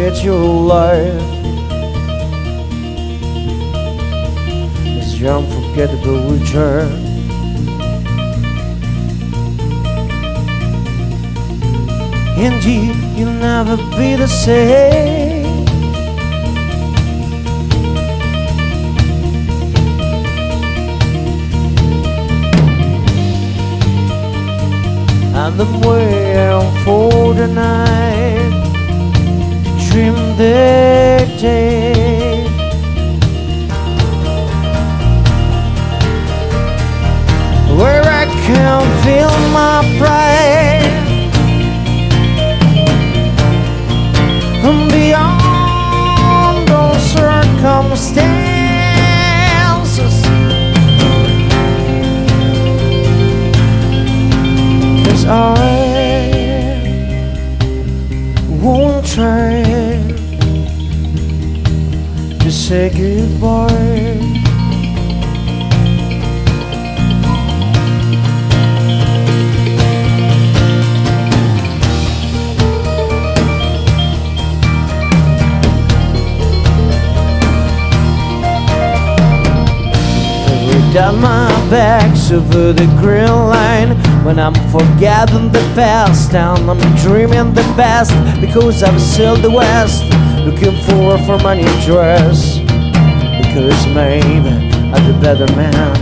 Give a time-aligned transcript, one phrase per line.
[0.00, 1.22] that your life
[4.84, 6.90] is your unforgettable return.
[12.36, 15.44] And you, you'll never be the same.
[25.36, 28.23] And I'm waiting for the night
[30.36, 31.03] to
[82.54, 83.90] over the green line
[84.24, 90.04] when I'm forgetting the past and I'm dreaming the best because I've sailed the west
[90.44, 92.58] looking forward for my new dress
[93.38, 94.50] because maybe
[94.92, 95.96] I'm the better man.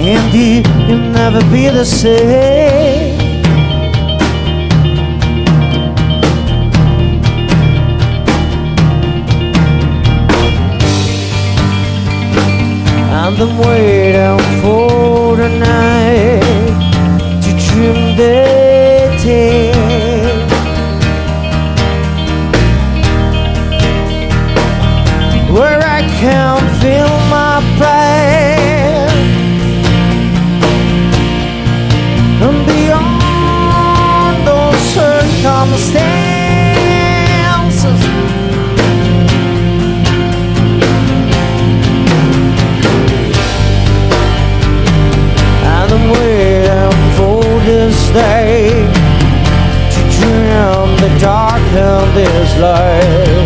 [0.00, 2.77] And you'll never be the same.
[13.40, 13.97] And I'm
[49.94, 53.37] to dream the dark of this life.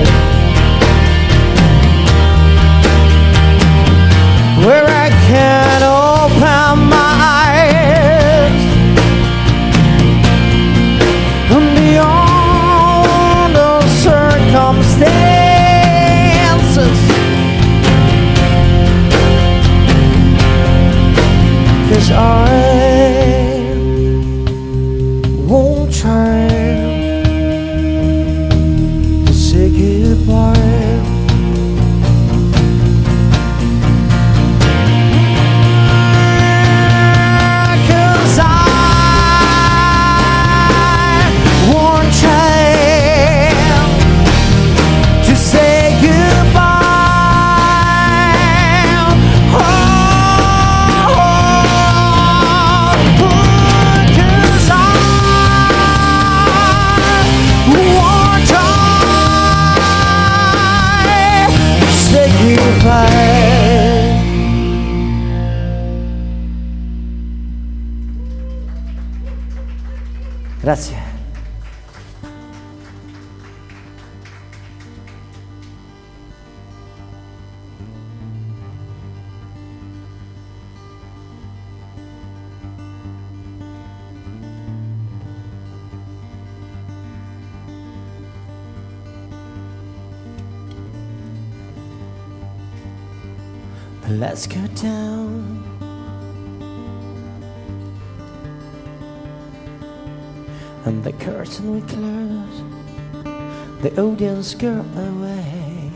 [103.82, 105.90] The audience go away.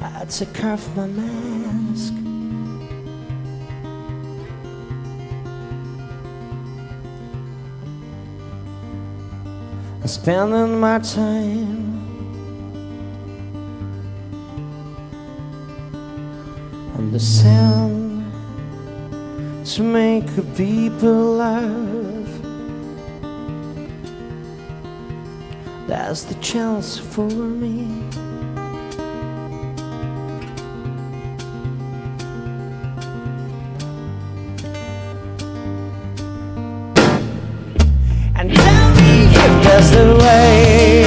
[0.00, 2.14] I take off my mask.
[10.00, 11.98] I'm spending my time
[16.94, 18.24] on the sound
[19.66, 21.99] to make people laugh.
[26.10, 27.86] has the chance for me.
[38.34, 39.12] And tell me
[39.44, 41.04] if there's a way.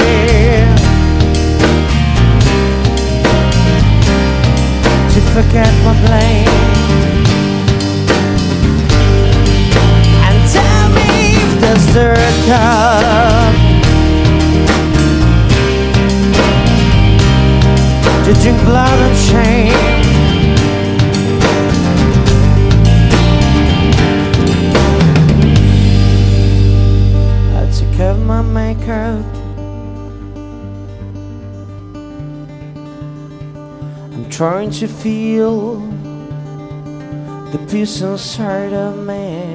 [5.12, 6.48] To forget my blame.
[10.26, 11.10] And tell me
[11.44, 11.94] if there's
[12.48, 13.03] a.
[18.24, 19.74] To drink blood and shame.
[27.54, 29.24] I take off my makeup.
[34.14, 35.80] I'm trying to feel
[37.52, 39.54] the peace inside of me.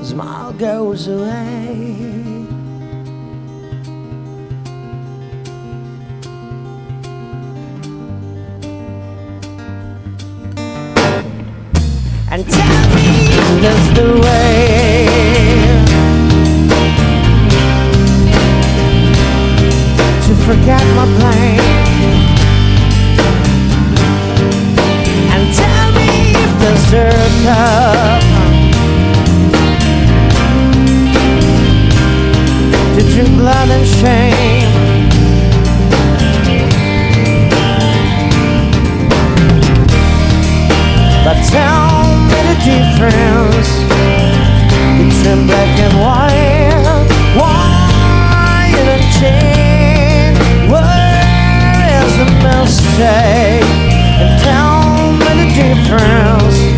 [0.00, 2.35] The smile goes away.
[13.66, 15.06] That's the way.
[20.26, 21.60] To forget my pain.
[25.34, 26.10] And tell me.
[32.96, 34.85] To drink blood and shame.
[41.26, 43.70] But tell me the difference
[44.96, 47.08] between black and white.
[47.34, 50.38] Why the change?
[50.70, 53.66] Where is the mistake?
[54.22, 56.75] And tell me the difference.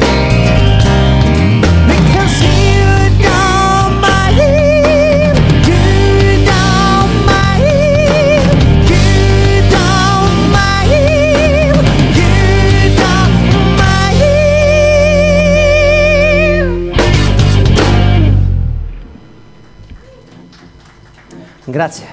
[21.78, 22.07] Gracias.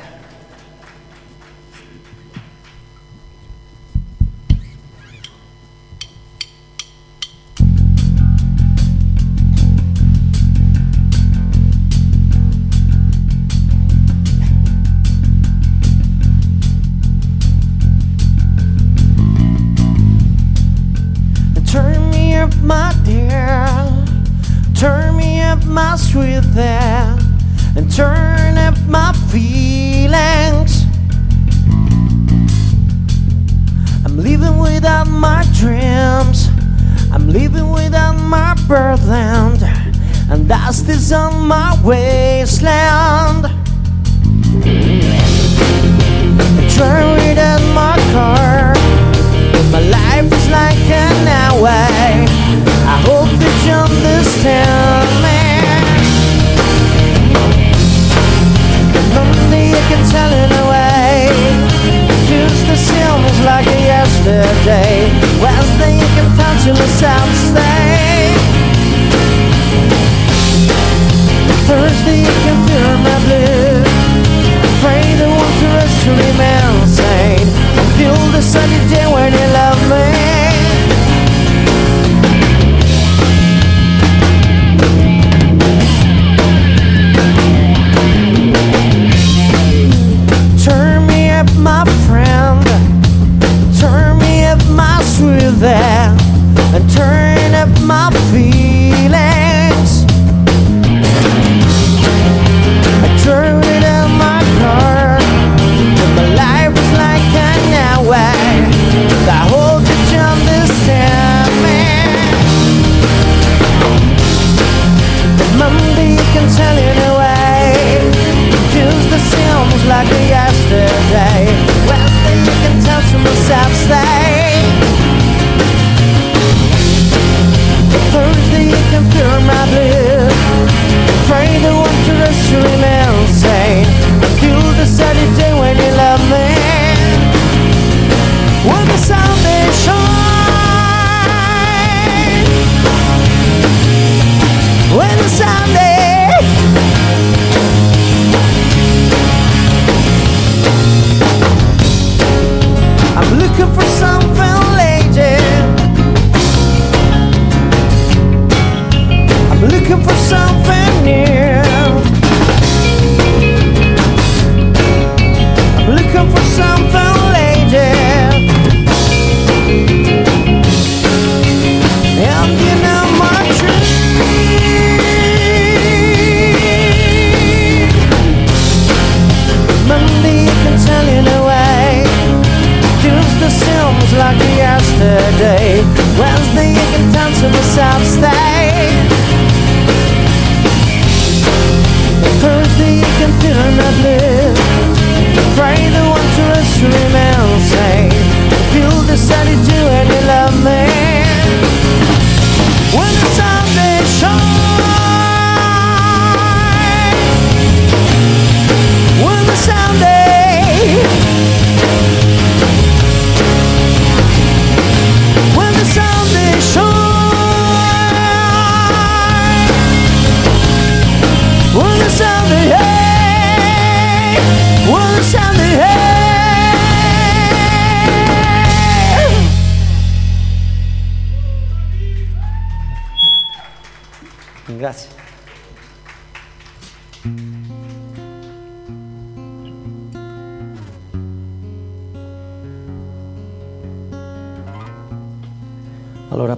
[41.15, 43.43] On my wasteland.
[46.75, 48.74] Turn without my car.
[49.72, 52.25] My life is like an highway.
[52.93, 55.04] I hope that you understand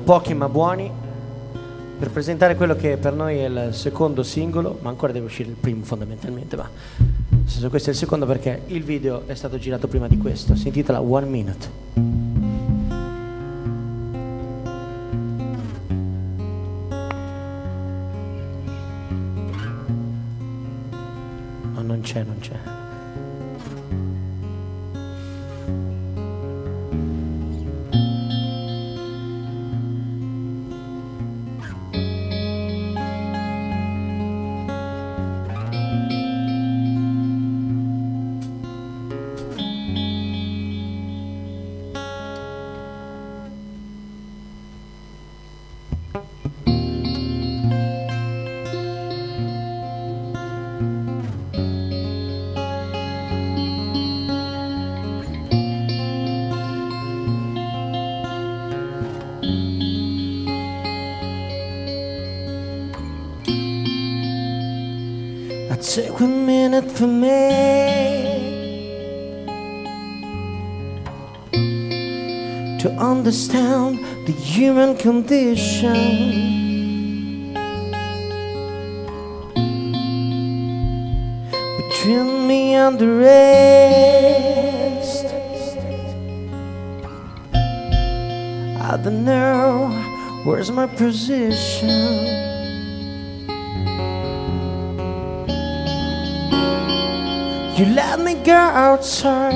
[0.07, 0.89] pochi ma buoni
[1.99, 5.55] per presentare quello che per noi è il secondo singolo, ma ancora deve uscire il
[5.55, 9.89] primo fondamentalmente, ma nel senso questo è il secondo perché il video è stato girato
[9.89, 11.75] prima di questo, si intitola One Minute.
[22.07, 22.76] c'è, non c'è.
[65.87, 67.47] Take one minute for me
[72.81, 75.93] to understand the human condition.
[81.77, 84.05] Between me and the rest,
[88.91, 89.89] I don't know
[90.43, 92.56] where's my position.
[97.77, 99.53] You let me go outside.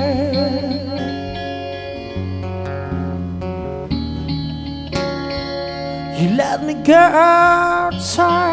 [6.20, 8.51] You let me go outside.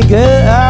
[0.00, 0.67] Me go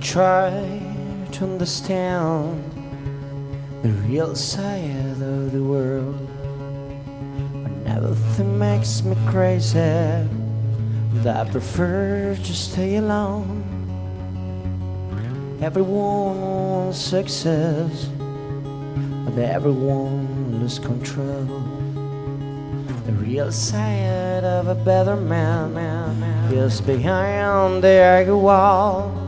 [0.00, 0.50] try
[1.30, 2.64] to understand
[3.82, 6.16] the real side of the world.
[7.52, 13.62] When everything makes me crazy, I prefer to stay alone.
[15.60, 18.08] Everyone wants success,
[19.26, 21.44] but everyone loses control.
[23.04, 29.19] The real side of a better man, man, man is behind the ugly wall.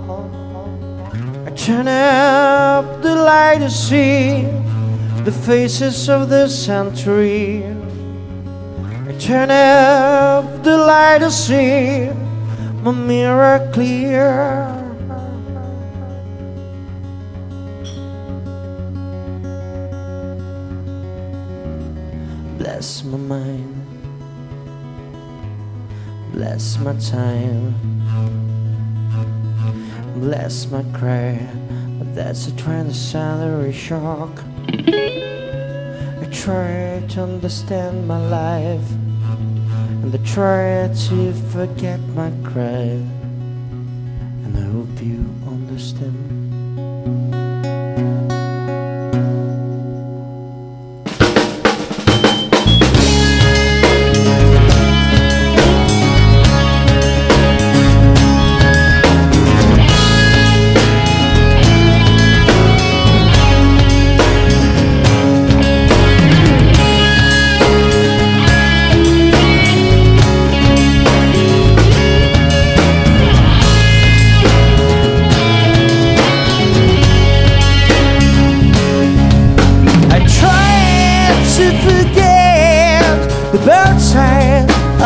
[1.62, 4.42] Turn up the light to see
[5.22, 7.62] the faces of the century.
[9.20, 12.10] Turn up the light to see
[12.82, 14.66] my mirror clear.
[22.58, 23.86] Bless my mind,
[26.32, 27.72] bless my time,
[30.22, 31.36] bless my cry.
[31.98, 34.30] But that's a trend of salary shock.
[36.22, 38.88] I try to understand my life,
[40.02, 43.02] and I try to forget my cry.
[44.44, 46.41] And I hope you understand.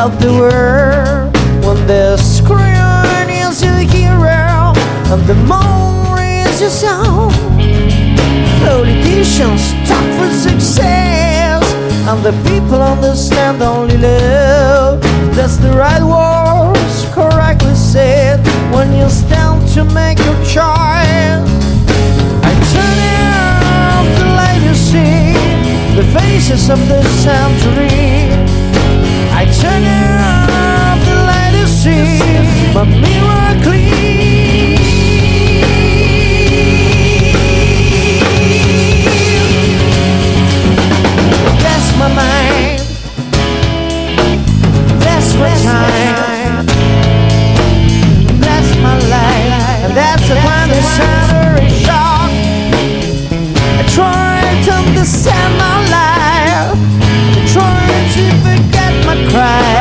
[0.07, 1.35] Of the world
[1.67, 4.73] when the screen is your hero
[5.11, 6.17] and the moon
[6.47, 7.29] is your soul
[8.63, 11.65] Politicians talk for success
[12.09, 15.01] and the people understand only love.
[15.35, 18.39] That's the right words correctly said
[18.73, 21.47] when you stand to make your choice.
[22.49, 25.35] I turn the light see
[25.99, 28.56] the faces of the century.
[29.39, 29.85] I turn
[31.05, 32.23] the light to see
[32.75, 33.97] my mirror clean.
[41.99, 42.81] My mind.
[45.39, 46.67] My time.
[48.83, 49.95] My life.
[49.95, 50.31] That's.
[53.69, 56.79] I try to understand my life.
[57.35, 57.47] I
[58.15, 58.56] to
[59.25, 59.76] cry.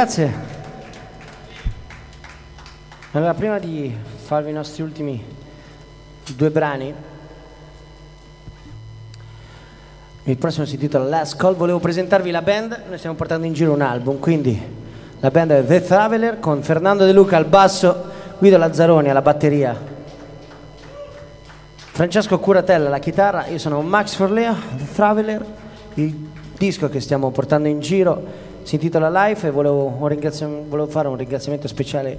[0.00, 0.32] Grazie.
[3.10, 5.22] Allora, prima di farvi i nostri ultimi
[6.34, 6.94] due brani,
[10.22, 13.74] il prossimo si intitola Last Call, volevo presentarvi la band, noi stiamo portando in giro
[13.74, 14.58] un album, quindi
[15.20, 18.04] la band è The Traveler con Fernando De Luca al basso,
[18.38, 19.78] Guido Lazzaroni alla batteria,
[21.76, 25.44] Francesco Curatella alla chitarra, io sono Max Forleo, The Traveler,
[25.96, 31.16] il disco che stiamo portando in giro si intitola Life e volevo, volevo fare un
[31.16, 32.18] ringraziamento speciale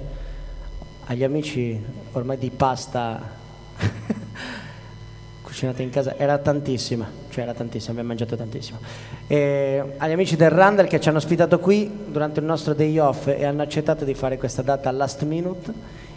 [1.06, 1.80] agli amici
[2.12, 3.40] ormai di pasta
[5.42, 8.78] cucinata in casa, era tantissima, cioè era tantissima, abbiamo mangiato tantissimo.
[9.26, 13.26] E agli amici del Randall che ci hanno ospitato qui durante il nostro day off
[13.28, 15.72] e hanno accettato di fare questa data last minute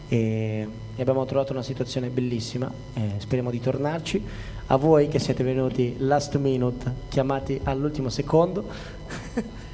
[0.07, 4.23] e, abbiamo trovato una situazione bellissima, eh, speriamo di tornarci.
[4.67, 8.63] A voi che siete venuti last minute, chiamati all'ultimo secondo,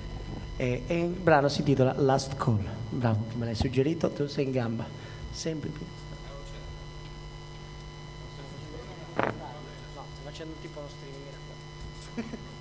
[0.62, 2.63] e, e, il brano si intitola Last Call.
[2.89, 4.86] Bravo, me l'hai suggerito, tu sei in gamba,
[5.32, 5.84] sempre più.
[9.15, 9.24] No,
[9.95, 12.39] sto facendo tipo uno streaming.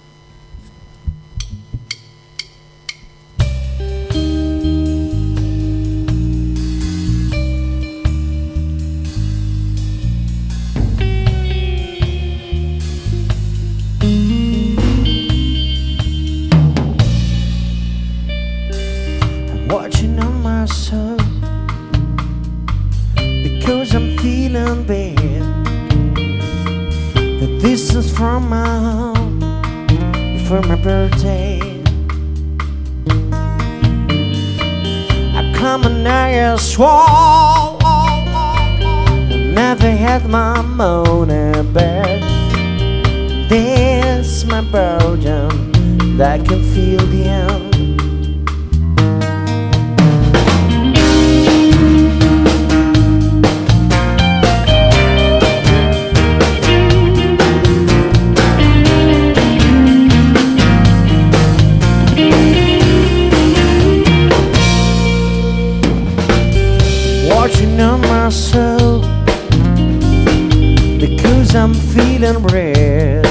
[71.52, 73.24] I'm feeling red.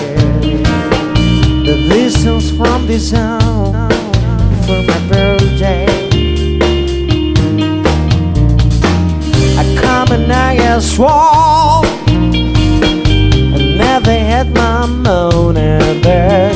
[1.63, 3.89] The distance from this town
[4.65, 5.87] for my birthday.
[9.57, 11.85] I come and I get swole.
[13.55, 16.53] I never had my money back.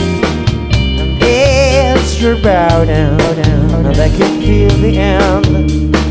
[0.99, 6.02] And it's your bow down, and I can feel the end.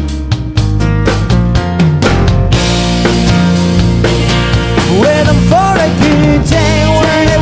[5.01, 7.39] Waiting for a good day where the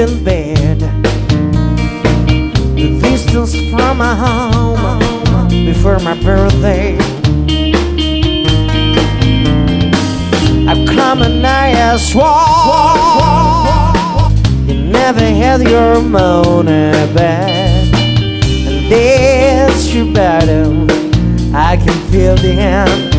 [0.00, 0.80] Feeling bad.
[2.74, 6.96] The distance from my home before my birthday.
[10.66, 12.24] I've come and I swore
[14.66, 17.92] you never had your money back.
[17.92, 20.86] And this your battle,
[21.54, 23.09] I can feel the end.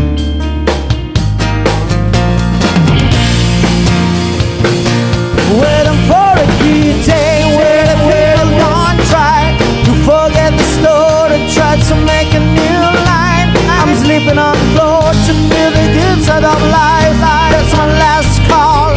[14.22, 17.18] Sleeping on the floor to feel the side of life.
[17.52, 18.94] That's my last call.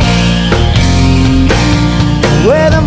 [2.49, 2.84] Waiting for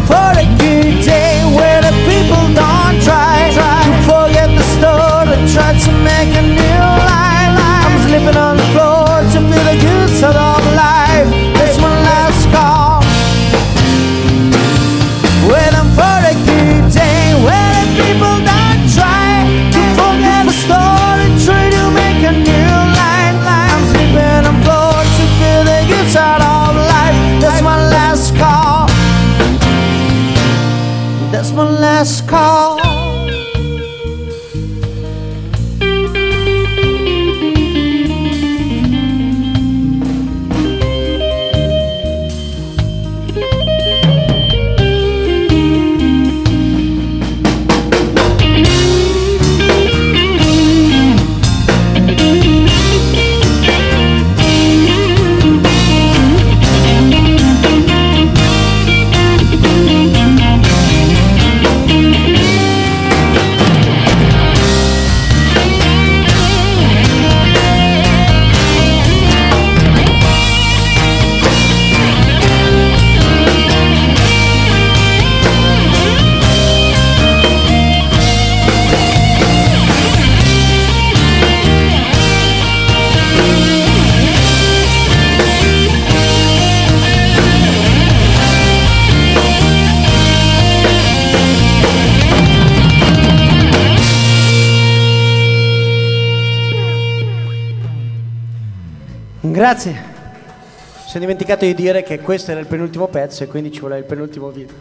[99.67, 99.91] Grazie.
[99.91, 103.99] Mi sono dimenticato di dire che questo era il penultimo pezzo e quindi ci voleva
[103.99, 104.73] il penultimo video.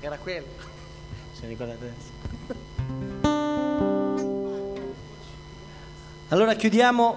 [0.00, 0.44] Era quello.
[1.32, 2.10] Se ricordate adesso.
[6.28, 7.16] Allora chiudiamo,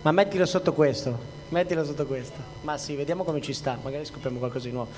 [0.00, 1.18] ma mettilo sotto questo.
[1.50, 2.38] Mettilo sotto questo.
[2.62, 4.90] Ma sì, vediamo come ci sta, magari scopriamo qualcosa di nuovo.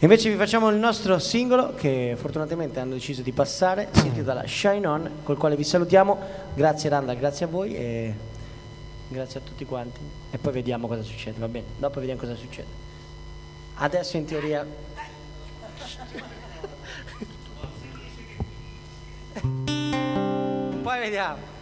[0.00, 4.86] Invece vi facciamo il nostro singolo che fortunatamente hanno deciso di passare, si intitola Shine
[4.86, 6.16] On, col quale vi salutiamo.
[6.54, 8.14] Grazie Randa, grazie a voi e
[9.08, 9.98] grazie a tutti quanti.
[10.30, 11.66] E poi vediamo cosa succede, va bene?
[11.76, 12.68] Dopo vediamo cosa succede.
[13.74, 14.64] Adesso in teoria...
[20.80, 21.57] poi vediamo.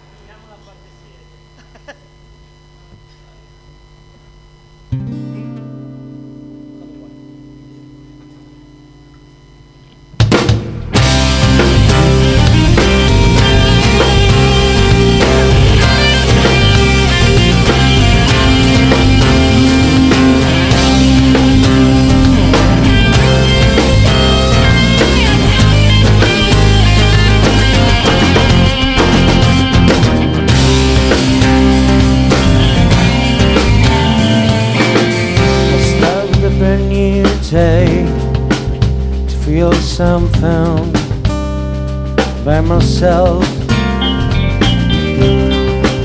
[42.47, 43.43] By myself.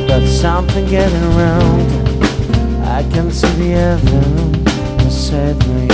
[0.08, 1.82] But something getting around.
[2.84, 4.52] I can see the heaven
[4.98, 5.88] beside me.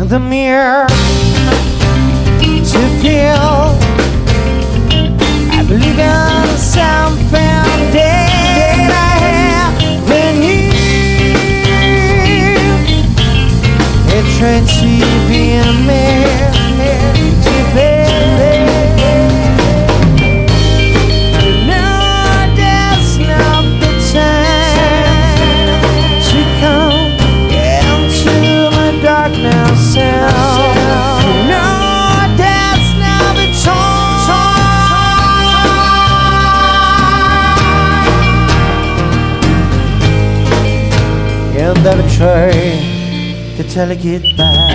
[0.00, 0.86] In the mirror
[2.70, 3.74] to feel.
[5.58, 7.64] I believe in something
[7.96, 10.62] that I have in you.
[14.16, 14.90] It tried to
[15.28, 17.17] be a man
[42.20, 44.74] And to tell her goodbye.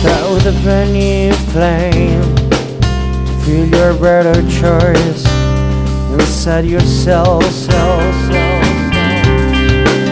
[0.00, 1.15] Start
[1.56, 2.36] with a brand new flame
[3.26, 5.24] to feel your better choice
[6.12, 7.42] inside yourself.
[7.44, 8.30] Self, self,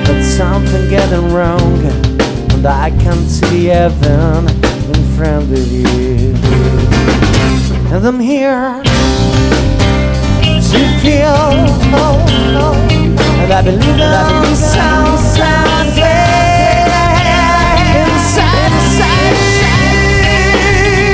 [0.06, 1.78] But something getting wrong,
[2.52, 4.48] and I can't see heaven
[4.88, 6.34] in front of you.
[7.92, 8.82] And I'm here
[10.70, 11.36] to feel,
[11.94, 12.24] oh,
[12.56, 12.74] oh,
[13.42, 16.04] and I believe in some something
[18.00, 19.43] inside, inside,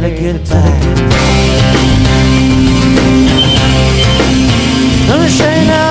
[0.00, 0.58] tell you goodbye.
[5.10, 5.87] I'm shy now.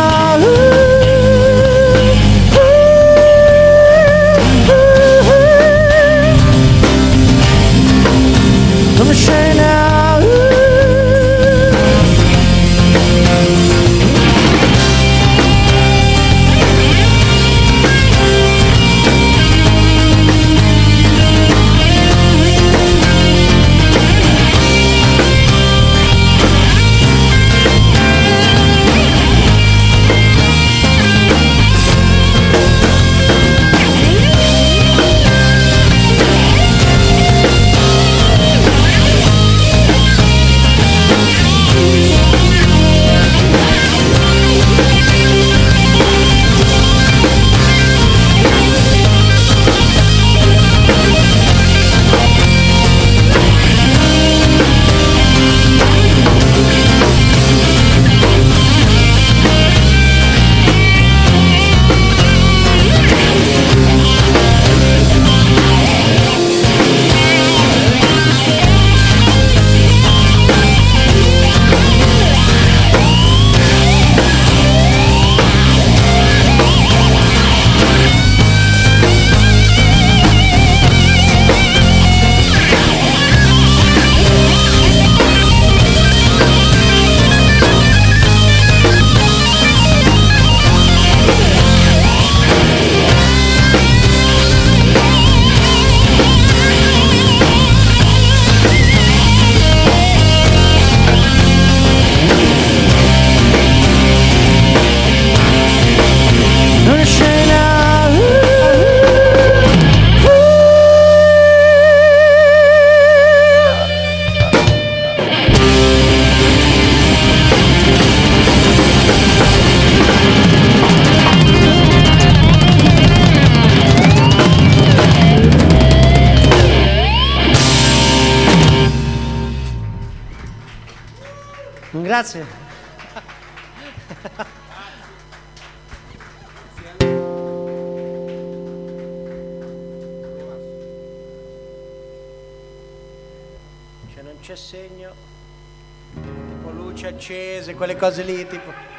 [147.97, 148.96] cose lì, tipo...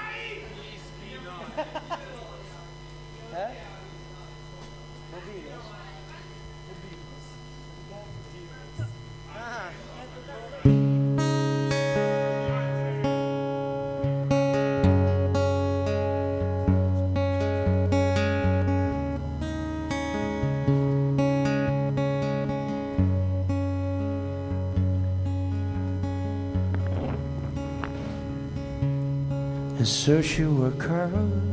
[30.08, 31.47] So she wore curls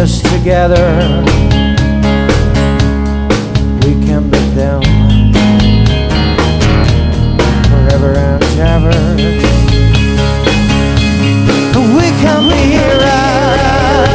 [0.00, 0.86] us together.
[3.84, 4.82] We can be them
[7.68, 8.96] forever and ever.
[11.96, 14.08] We can be heroes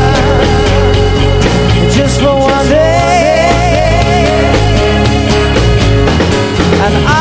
[1.96, 3.46] just for one day.
[6.86, 7.12] And I,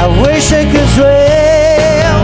[0.00, 2.16] I wish I could swim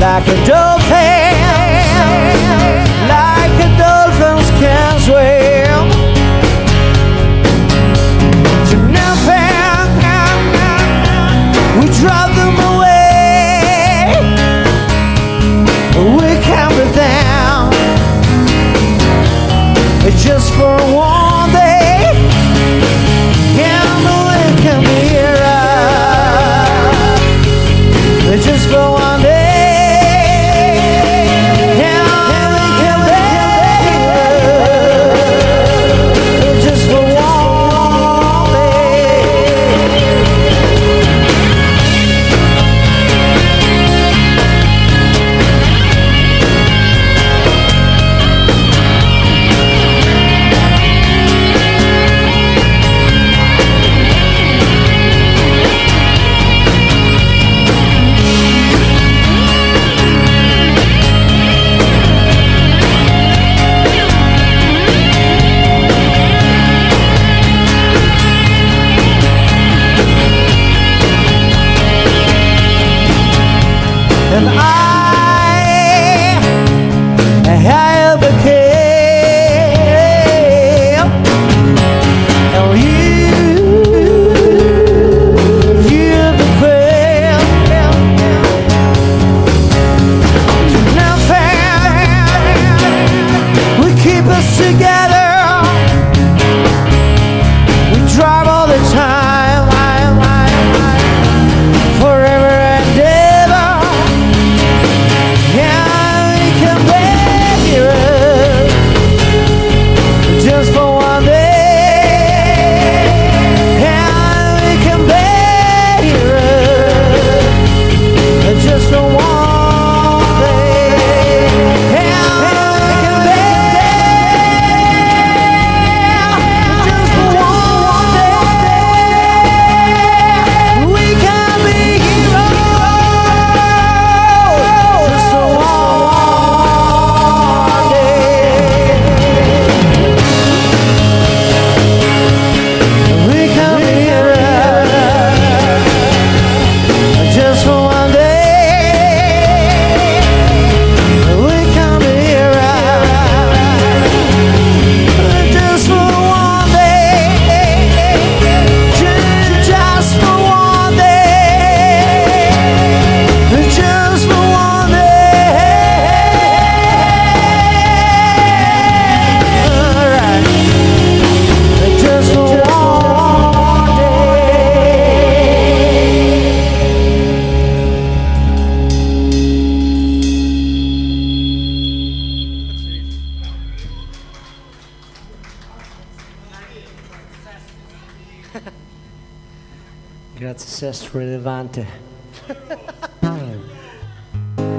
[0.00, 0.75] like a dove.